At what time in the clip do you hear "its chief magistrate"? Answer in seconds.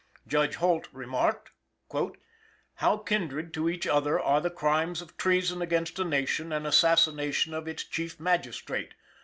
7.67-8.95